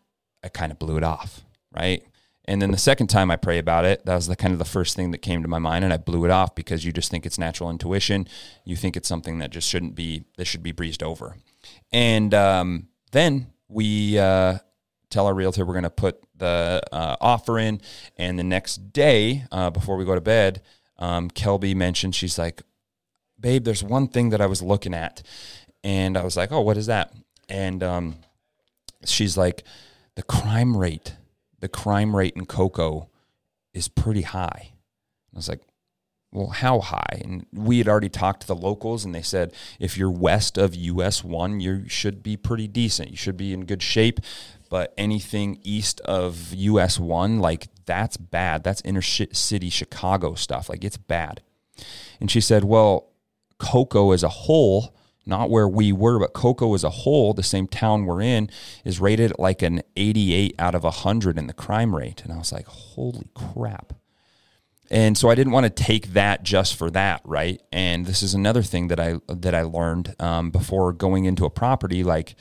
[0.43, 2.03] I kind of blew it off, right?
[2.47, 4.65] And then the second time I pray about it, that was the kind of the
[4.65, 7.11] first thing that came to my mind, and I blew it off because you just
[7.11, 8.27] think it's natural intuition.
[8.65, 11.37] You think it's something that just shouldn't be that should be breezed over.
[11.93, 14.59] And um, then we uh,
[15.11, 17.81] tell our realtor we're going to put the uh, offer in,
[18.17, 20.63] and the next day uh, before we go to bed,
[20.99, 22.63] um, Kelby mentioned she's like,
[23.41, 25.23] babe, there's one thing that I was looking at.
[25.85, 27.13] And I was like, oh, what is that?
[27.49, 28.17] And um,
[29.05, 29.65] she's like,
[30.17, 31.17] the crime rate,
[31.61, 33.09] the crime rate in Cocoa
[33.73, 34.73] is pretty high.
[35.33, 35.61] I was like,
[36.33, 37.23] well, how high?
[37.25, 40.75] And we had already talked to the locals, and they said if you're west of
[40.75, 43.11] US 1, you should be pretty decent.
[43.11, 44.21] You should be in good shape.
[44.71, 48.63] But anything east of US 1, like that's bad.
[48.65, 50.69] That's inner city Chicago stuff.
[50.69, 51.41] Like it's bad.
[52.21, 53.11] And she said, well,
[53.59, 57.67] Cocoa as a whole, not where we were, but Cocoa as a whole, the same
[57.67, 58.51] town we're in,
[58.85, 62.23] is rated like an 88 out of 100 in the crime rate.
[62.23, 63.95] And I was like, holy crap.
[64.91, 67.63] And so I didn't want to take that just for that, right?
[67.73, 71.51] And this is another thing that I that I learned um, before going into a
[71.51, 72.37] property, like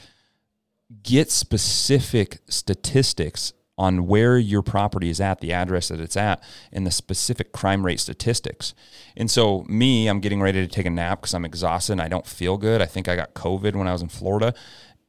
[1.03, 6.85] get specific statistics on where your property is at, the address that it's at, and
[6.85, 8.73] the specific crime rate statistics.
[9.15, 12.07] And so, me, I'm getting ready to take a nap because I'm exhausted and I
[12.07, 12.81] don't feel good.
[12.81, 14.53] I think I got COVID when I was in Florida.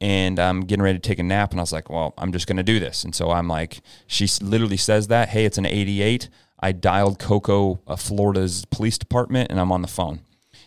[0.01, 2.47] And I'm getting ready to take a nap, and I was like, well, I'm just
[2.47, 3.03] going to do this.
[3.03, 6.29] And so I'm like, she literally says that, hey, it's an 88.
[6.59, 10.21] I dialed Cocoa, uh, Florida's police department, and I'm on the phone.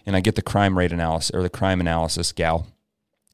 [0.04, 2.66] And I get the crime rate analysis or the crime analysis gal.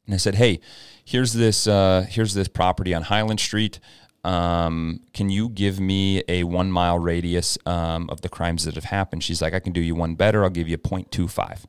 [0.05, 0.61] And I said, hey,
[1.05, 3.81] here's this, uh, here's this property on Highland Street
[4.25, 8.85] um, can you give me a one mile radius um, of the crimes that have
[8.85, 9.23] happened?
[9.23, 10.45] She's like, I can do you one better.
[10.45, 11.65] I'll give you 0.25.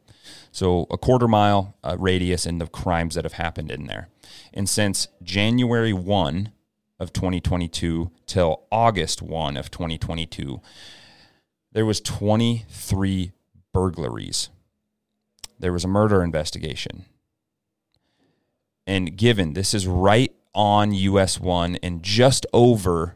[0.52, 4.10] So a quarter mile uh, radius in the crimes that have happened in there.
[4.54, 6.52] And since January 1
[7.00, 10.62] of 2022 till August 1 of 2022,
[11.72, 13.32] there was 23
[13.74, 14.50] burglaries.
[15.58, 17.06] There was a murder investigation.
[18.86, 23.16] And given this is right on US 1 and just over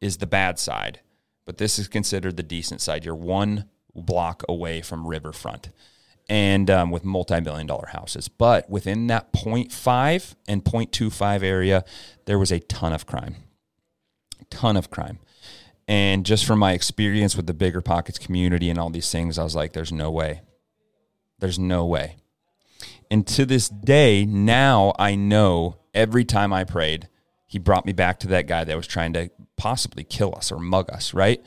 [0.00, 1.00] is the bad side.
[1.44, 3.04] But this is considered the decent side.
[3.04, 5.70] You're one block away from riverfront
[6.32, 8.26] and um, with multi-billion dollar houses.
[8.26, 11.84] But within that 0.5 and 0.25 area,
[12.24, 13.36] there was a ton of crime.
[14.48, 15.18] Ton of crime.
[15.86, 19.44] And just from my experience with the bigger pockets community and all these things, I
[19.44, 20.40] was like, there's no way.
[21.38, 22.16] There's no way.
[23.10, 27.10] And to this day, now I know every time I prayed,
[27.44, 30.58] he brought me back to that guy that was trying to possibly kill us or
[30.58, 31.44] mug us, right?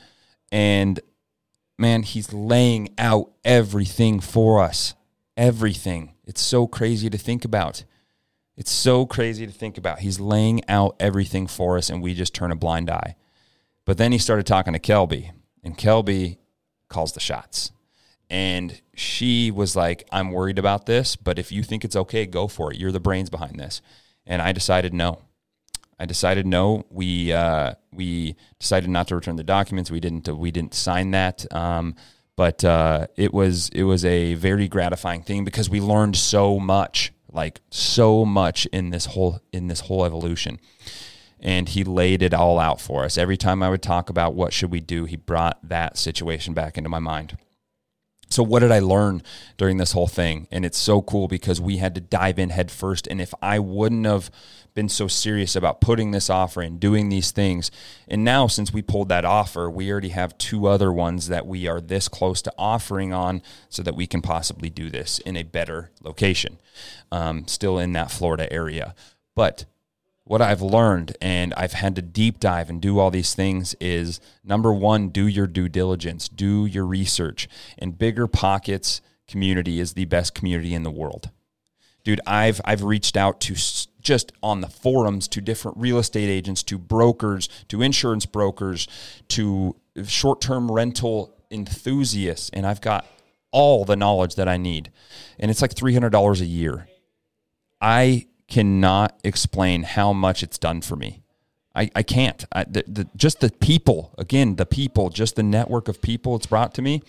[0.52, 1.00] And
[1.78, 4.94] man, he's laying out everything for us.
[5.36, 6.14] Everything.
[6.24, 7.84] It's so crazy to think about.
[8.56, 9.98] It's so crazy to think about.
[9.98, 13.16] He's laying out everything for us, and we just turn a blind eye.
[13.84, 15.30] But then he started talking to Kelby,
[15.62, 16.38] and Kelby
[16.88, 17.72] calls the shots.
[18.30, 22.48] And she was like, I'm worried about this, but if you think it's okay, go
[22.48, 22.78] for it.
[22.78, 23.80] You're the brains behind this
[24.26, 25.22] and I decided no.
[25.98, 26.84] I decided no.
[26.90, 29.90] We uh, we decided not to return the documents.
[29.90, 31.50] We didn't we didn't sign that.
[31.54, 31.94] Um,
[32.36, 37.12] but uh, it was it was a very gratifying thing because we learned so much,
[37.32, 40.60] like so much in this whole in this whole evolution.
[41.40, 43.18] And he laid it all out for us.
[43.18, 46.78] Every time I would talk about what should we do, he brought that situation back
[46.78, 47.36] into my mind.
[48.28, 49.22] So, what did I learn
[49.56, 50.48] during this whole thing?
[50.50, 53.06] And it's so cool because we had to dive in head first.
[53.06, 54.30] And if I wouldn't have
[54.74, 57.70] been so serious about putting this offer and doing these things,
[58.08, 61.66] and now since we pulled that offer, we already have two other ones that we
[61.66, 65.44] are this close to offering on so that we can possibly do this in a
[65.44, 66.58] better location,
[67.12, 68.94] um, still in that Florida area.
[69.34, 69.66] But
[70.26, 74.20] what I've learned and I've had to deep dive and do all these things is
[74.42, 77.48] number one, do your due diligence, do your research.
[77.78, 81.30] And Bigger Pockets community is the best community in the world.
[82.02, 83.54] Dude, I've I've reached out to
[84.00, 88.88] just on the forums to different real estate agents, to brokers, to insurance brokers,
[89.28, 93.06] to short-term rental enthusiasts, and I've got
[93.52, 94.90] all the knowledge that I need.
[95.38, 96.88] And it's like $300 a year.
[97.80, 101.22] I cannot explain how much it's done for me.
[101.74, 102.44] I, I can't.
[102.52, 106.46] I, the, the, just the people, again, the people, just the network of people it's
[106.46, 107.02] brought to me,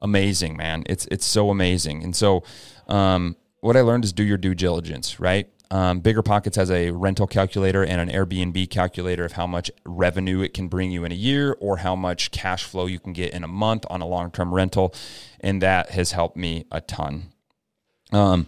[0.00, 0.84] amazing, man.
[0.86, 2.04] It's it's so amazing.
[2.04, 2.44] And so,
[2.86, 5.48] um, what I learned is do your due diligence, right?
[5.72, 10.40] Um, Bigger Pockets has a rental calculator and an Airbnb calculator of how much revenue
[10.40, 13.34] it can bring you in a year or how much cash flow you can get
[13.34, 14.94] in a month on a long term rental.
[15.40, 17.32] And that has helped me a ton.
[18.12, 18.46] Um,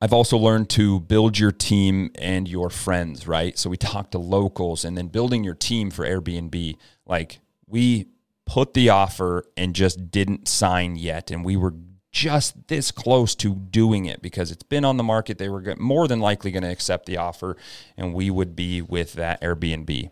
[0.00, 3.58] I've also learned to build your team and your friends, right?
[3.58, 6.76] So we talk to locals and then building your team for Airbnb.
[7.06, 8.08] Like we
[8.44, 11.30] put the offer and just didn't sign yet.
[11.30, 11.74] And we were
[12.12, 15.38] just this close to doing it because it's been on the market.
[15.38, 17.56] They were more than likely going to accept the offer
[17.96, 20.10] and we would be with that Airbnb.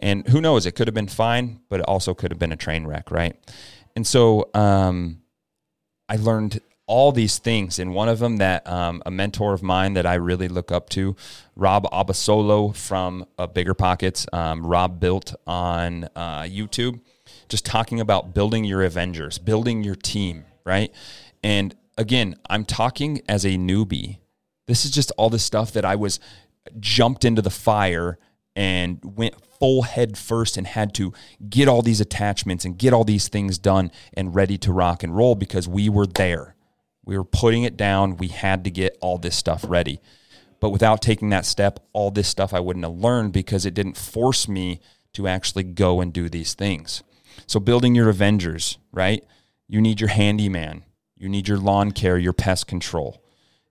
[0.00, 2.56] And who knows, it could have been fine, but it also could have been a
[2.56, 3.36] train wreck, right?
[3.94, 5.22] And so um,
[6.08, 7.78] I learned all these things.
[7.78, 10.88] And one of them that um, a mentor of mine that I really look up
[10.90, 11.14] to,
[11.54, 17.00] Rob Abasolo from uh, Bigger Pockets, um, Robuilt on uh, YouTube,
[17.48, 20.92] just talking about building your Avengers, building your team, right?
[21.42, 24.18] And again, I'm talking as a newbie.
[24.66, 26.18] This is just all the stuff that I was
[26.80, 28.18] jumped into the fire
[28.56, 31.12] and went full head first and had to
[31.48, 35.16] get all these attachments and get all these things done and ready to rock and
[35.16, 36.54] roll because we were there.
[37.08, 38.18] We were putting it down.
[38.18, 39.98] We had to get all this stuff ready.
[40.60, 43.96] But without taking that step, all this stuff I wouldn't have learned because it didn't
[43.96, 44.82] force me
[45.14, 47.02] to actually go and do these things.
[47.46, 49.24] So, building your Avengers, right?
[49.68, 50.84] You need your handyman,
[51.16, 53.24] you need your lawn care, your pest control,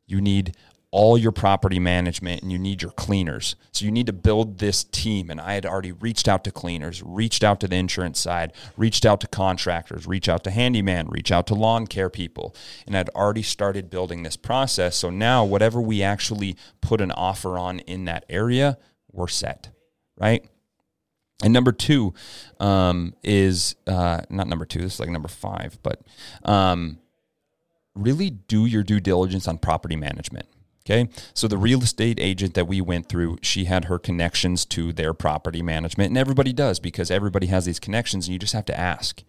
[0.08, 0.56] you need
[0.90, 3.56] all your property management and you need your cleaners.
[3.72, 5.30] So you need to build this team.
[5.30, 9.06] And I had already reached out to cleaners, reached out to the insurance side, reached
[9.06, 12.56] out to contractors, reached out to handyman, reach out to lawn care people.
[12.86, 14.96] And I'd already started building this process.
[14.96, 18.78] So now whatever we actually put an offer on in that area,
[19.12, 19.70] we're set,
[20.18, 20.48] right?
[21.44, 22.14] And number two
[22.60, 26.02] um, is uh, not number two, this is like number five, but
[26.46, 26.98] um,
[27.94, 30.48] really do your due diligence on property management
[30.90, 31.10] Okay.
[31.34, 35.14] So the real estate agent that we went through, she had her connections to their
[35.14, 38.80] property management, and everybody does because everybody has these connections, and you just have to
[38.80, 39.22] ask.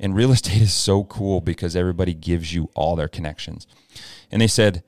[0.00, 3.66] And real estate is so cool because everybody gives you all their connections.
[4.30, 4.84] And they said,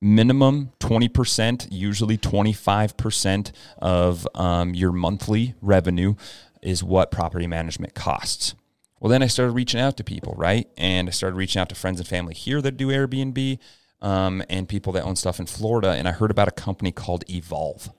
[0.00, 6.14] minimum 20%, usually 25% of um, your monthly revenue
[6.62, 8.54] is what property management costs.
[8.98, 10.68] Well, then I started reaching out to people, right?
[10.78, 13.58] And I started reaching out to friends and family here that do Airbnb
[14.06, 15.90] um, and people that own stuff in Florida.
[15.90, 17.90] And I heard about a company called Evolve.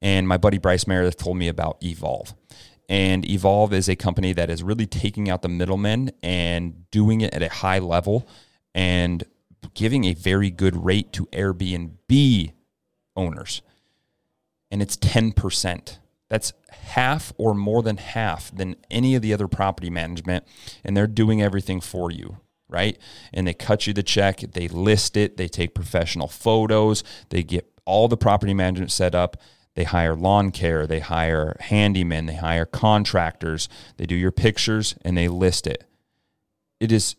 [0.00, 2.32] And my buddy Bryce Meredith told me about Evolve.
[2.88, 7.34] And Evolve is a company that is really taking out the middlemen and doing it
[7.34, 8.28] at a high level
[8.72, 9.24] and
[9.74, 12.52] giving a very good rate to Airbnb
[13.16, 13.62] owners.
[14.70, 15.98] And it's 10%.
[16.28, 20.44] That's half or more than half than any of the other property management.
[20.84, 22.38] And they're doing everything for you
[22.72, 22.98] right?
[23.32, 27.72] And they cut you the check, they list it, they take professional photos, they get
[27.84, 29.36] all the property management set up.
[29.74, 35.16] They hire lawn care, they hire handymen, they hire contractors, they do your pictures and
[35.16, 35.84] they list it.
[36.78, 37.16] It is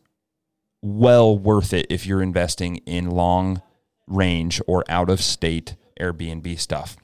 [0.81, 3.61] well worth it if you're investing in long
[4.05, 6.95] range or out of state Airbnb stuff.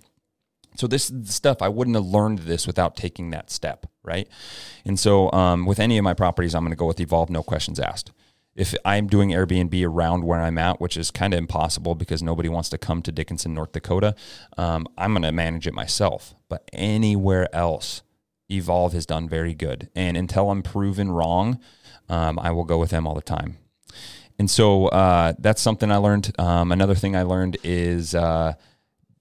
[0.75, 4.27] So this is the stuff I wouldn't have learned this without taking that step, right?
[4.85, 7.41] And so um, with any of my properties, I'm going to go with Evolve, no
[7.41, 8.11] questions asked
[8.59, 12.49] if I'm doing Airbnb around where I'm at, which is kind of impossible because nobody
[12.49, 14.15] wants to come to Dickinson, North Dakota,
[14.57, 16.35] um, I'm going to manage it myself.
[16.49, 18.01] But anywhere else,
[18.51, 19.89] Evolve has done very good.
[19.95, 21.61] And until I'm proven wrong,
[22.09, 23.57] um, I will go with them all the time.
[24.37, 26.35] And so uh, that's something I learned.
[26.37, 28.55] Um, another thing I learned is uh,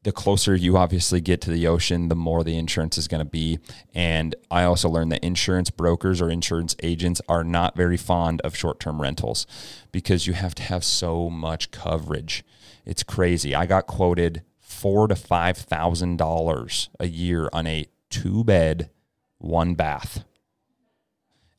[0.09, 3.31] the closer you obviously get to the ocean, the more the insurance is going to
[3.31, 3.59] be.
[3.95, 8.57] And I also learned that insurance brokers or insurance agents are not very fond of
[8.57, 9.47] short term rentals
[9.93, 12.43] because you have to have so much coverage.
[12.87, 13.55] It's crazy.
[13.55, 18.89] I got quoted four to five thousand dollars a year on a two bed,
[19.37, 20.25] one bath.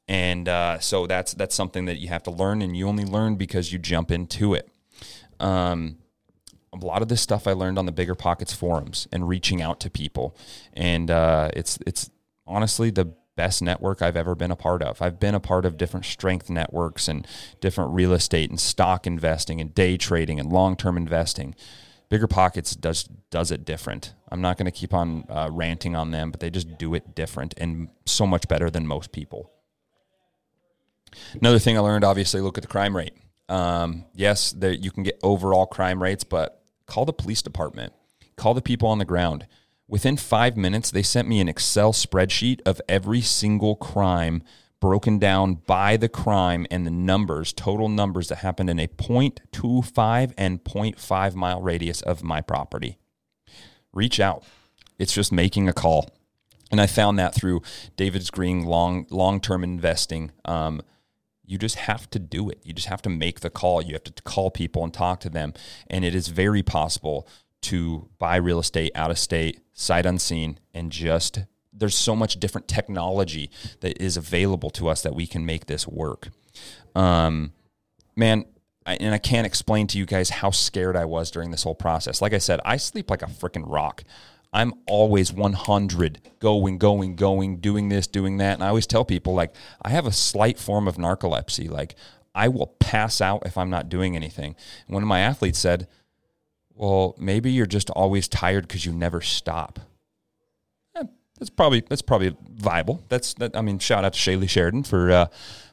[0.07, 3.35] And uh, so that's that's something that you have to learn, and you only learn
[3.35, 4.67] because you jump into it.
[5.39, 5.98] Um,
[6.81, 9.79] a lot of this stuff I learned on the Bigger Pockets forums and reaching out
[9.81, 10.35] to people,
[10.73, 12.09] and uh, it's it's
[12.45, 15.01] honestly the best network I've ever been a part of.
[15.01, 17.25] I've been a part of different strength networks and
[17.61, 21.55] different real estate and stock investing and day trading and long term investing.
[22.09, 24.13] Bigger Pockets does does it different.
[24.29, 27.15] I'm not going to keep on uh, ranting on them, but they just do it
[27.15, 29.51] different and so much better than most people.
[31.33, 33.13] Another thing I learned, obviously, look at the crime rate.
[33.47, 36.58] Um, yes, there, you can get overall crime rates, but
[36.89, 37.93] call the police department,
[38.35, 39.47] call the people on the ground.
[39.87, 44.43] Within five minutes, they sent me an Excel spreadsheet of every single crime
[44.79, 50.33] broken down by the crime and the numbers, total numbers that happened in a 0.25
[50.37, 52.97] and 0.5 mile radius of my property.
[53.93, 54.43] Reach out.
[54.97, 56.09] It's just making a call.
[56.71, 57.61] And I found that through
[57.97, 60.31] David's Greene long long term investing.
[60.45, 60.81] Um,
[61.49, 62.61] you just have to do it.
[62.63, 63.81] You just have to make the call.
[63.81, 65.55] You have to call people and talk to them.
[65.89, 67.27] And it is very possible
[67.61, 71.39] to buy real estate out of state, sight unseen, and just
[71.73, 75.87] there's so much different technology that is available to us that we can make this
[75.87, 76.29] work.
[76.95, 77.53] Um,
[78.15, 78.45] man,
[78.85, 81.75] I, and I can't explain to you guys how scared I was during this whole
[81.75, 82.21] process.
[82.21, 84.03] Like I said, I sleep like a freaking rock.
[84.51, 88.55] I'm always 100 going, going, going, doing this, doing that.
[88.55, 91.69] And I always tell people, like, I have a slight form of narcolepsy.
[91.69, 91.95] Like,
[92.33, 94.55] I will pass out if I'm not doing anything.
[94.87, 95.87] And one of my athletes said,
[96.73, 99.79] Well, maybe you're just always tired because you never stop.
[100.95, 101.03] Eh,
[101.37, 103.03] that's probably that's probably viable.
[103.09, 103.55] That's that.
[103.55, 105.25] I mean, shout out to Shaylee Sheridan for uh,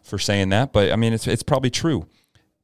[0.03, 0.73] for saying that.
[0.73, 2.07] But I mean, it's it's probably true.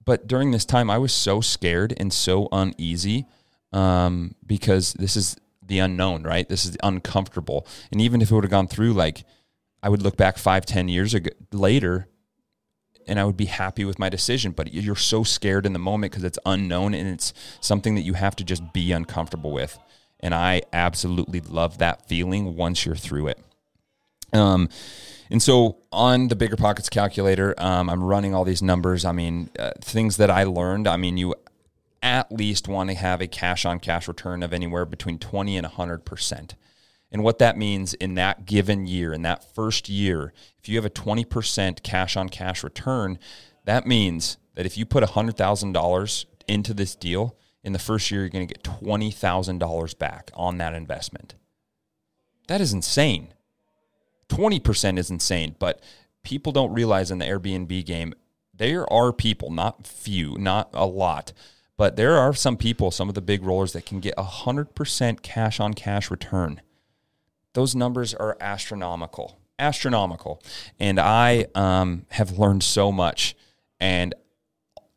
[0.04, 3.26] But during this time, I was so scared and so uneasy
[3.72, 5.36] um, because this is
[5.66, 6.48] the unknown, right?
[6.48, 7.66] This is uncomfortable.
[7.90, 9.24] And even if it would have gone through, like
[9.82, 12.08] I would look back five, ten years ago, later
[13.06, 14.52] and I would be happy with my decision.
[14.52, 18.14] But you're so scared in the moment because it's unknown and it's something that you
[18.14, 19.78] have to just be uncomfortable with.
[20.20, 23.38] And I absolutely love that feeling once you're through it.
[24.32, 24.68] Um,
[25.30, 29.04] and so on the bigger pockets calculator, um, I'm running all these numbers.
[29.04, 30.86] I mean, uh, things that I learned.
[30.86, 31.34] I mean, you
[32.02, 35.66] at least want to have a cash on cash return of anywhere between 20 and
[35.66, 36.54] 100%.
[37.10, 40.84] And what that means in that given year, in that first year, if you have
[40.84, 43.18] a 20% cash on cash return,
[43.64, 48.30] that means that if you put $100,000 into this deal, in the first year, you're
[48.30, 51.34] going to get $20,000 back on that investment.
[52.48, 53.34] That is insane.
[54.28, 55.80] 20% is insane, but
[56.24, 58.14] people don't realize in the Airbnb game,
[58.54, 61.32] there are people, not few, not a lot,
[61.76, 65.22] but there are some people, some of the big rollers that can get a 100%
[65.22, 66.60] cash on cash return.
[67.54, 70.42] Those numbers are astronomical, astronomical.
[70.78, 73.34] And I um, have learned so much.
[73.80, 74.14] And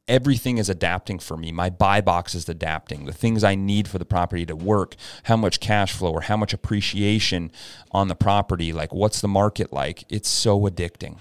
[0.08, 1.52] everything is adapting for me.
[1.52, 3.06] My buy box is adapting.
[3.06, 6.38] The things I need for the property to work, how much cash flow or how
[6.38, 7.52] much appreciation
[7.92, 10.04] on the property, like what's the market like?
[10.10, 11.18] It's so addicting.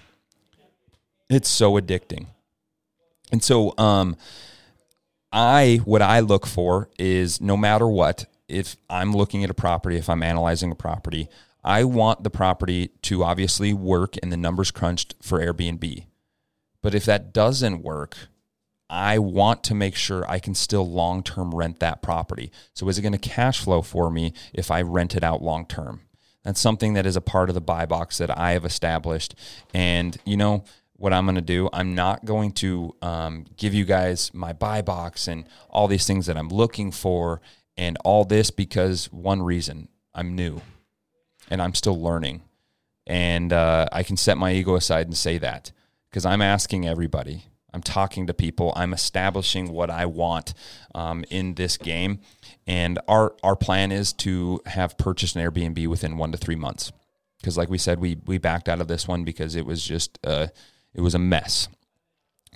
[1.30, 2.26] It's so addicting.
[3.32, 4.16] And so, um,
[5.34, 9.96] I what I look for is no matter what, if I'm looking at a property,
[9.96, 11.28] if I'm analyzing a property,
[11.64, 16.06] I want the property to obviously work and the numbers crunched for Airbnb.
[16.82, 18.16] But if that doesn't work,
[18.88, 22.52] I want to make sure I can still long term rent that property.
[22.74, 25.66] So, is it going to cash flow for me if I rent it out long
[25.66, 26.02] term?
[26.44, 29.34] That's something that is a part of the buy box that I have established.
[29.72, 30.64] And, you know,
[30.96, 31.68] what I'm going to do.
[31.72, 36.26] I'm not going to um, give you guys my buy box and all these things
[36.26, 37.40] that I'm looking for
[37.76, 40.62] and all this because one reason I'm new
[41.50, 42.42] and I'm still learning.
[43.06, 45.72] And uh, I can set my ego aside and say that
[46.08, 47.44] because I'm asking everybody.
[47.74, 48.72] I'm talking to people.
[48.76, 50.54] I'm establishing what I want
[50.94, 52.20] um, in this game.
[52.68, 56.92] And our, our plan is to have purchased an Airbnb within one to three months.
[57.40, 60.18] Because, like we said, we, we backed out of this one because it was just.
[60.24, 60.46] Uh,
[60.94, 61.68] it was a mess.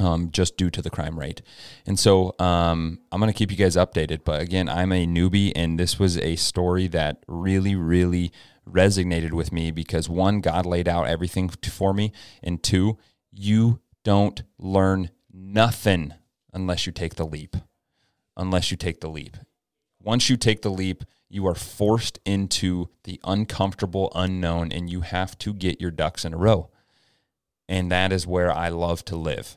[0.01, 1.43] Um, just due to the crime rate.
[1.84, 4.20] And so um, I'm going to keep you guys updated.
[4.24, 8.30] But again, I'm a newbie, and this was a story that really, really
[8.64, 12.12] resonated with me because one, God laid out everything for me,
[12.45, 12.97] and two,
[13.32, 16.14] you don't learn nothing
[16.53, 17.57] unless you take the leap.
[18.36, 19.36] Unless you take the leap.
[20.01, 25.36] Once you take the leap, You are forced into the uncomfortable unknown and you have
[25.39, 26.70] to get your ducks in a row.
[27.68, 29.56] And that is where I love to live.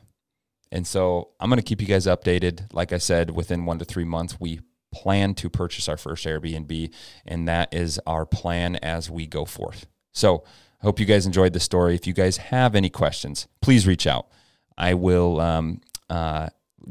[0.70, 2.72] And so I'm going to keep you guys updated.
[2.72, 4.60] Like I said, within one to three months, we
[4.92, 6.92] plan to purchase our first Airbnb,
[7.26, 9.86] and that is our plan as we go forth.
[10.12, 10.44] So
[10.80, 11.94] I hope you guys enjoyed the story.
[11.94, 14.28] If you guys have any questions, please reach out.
[14.76, 16.48] I will um, uh,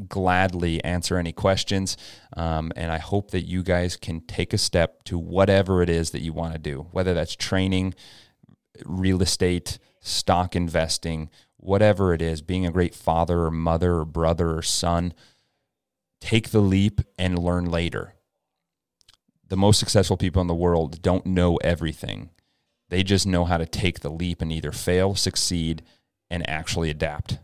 [0.08, 1.96] gladly answer any questions.
[2.36, 6.10] Um, and I hope that you guys can take a step to whatever it is
[6.10, 7.94] that you want to do, whether that's training,
[8.84, 14.56] real estate, stock investing, whatever it is, being a great father or mother or brother
[14.56, 15.14] or son.
[16.20, 18.14] Take the leap and learn later.
[19.48, 22.30] The most successful people in the world don't know everything.
[22.88, 25.82] They just know how to take the leap and either fail, succeed,
[26.30, 27.38] and actually adapt.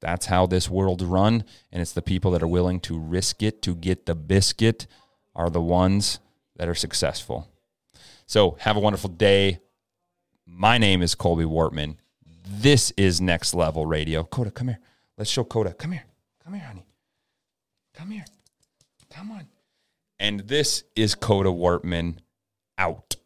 [0.00, 1.44] That's how this world's run.
[1.70, 4.86] And it's the people that are willing to risk it to get the biscuit
[5.34, 6.20] are the ones
[6.56, 7.48] that are successful.
[8.26, 9.60] So have a wonderful day.
[10.50, 11.96] My name is Colby Wortman.
[12.48, 14.24] This is Next Level Radio.
[14.24, 14.78] Coda, come here.
[15.18, 15.74] Let's show Coda.
[15.74, 16.04] Come here.
[16.42, 16.86] Come here, honey.
[17.94, 18.24] Come here.
[19.10, 19.46] Come on.
[20.18, 22.16] And this is Coda Wortman
[22.78, 23.16] out.